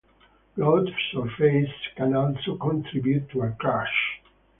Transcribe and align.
Road 0.57 0.89
surface 1.11 1.71
can 1.95 2.15
also 2.15 2.57
contribute 2.57 3.29
to 3.29 3.43
a 3.43 3.51
crash. 3.51 4.09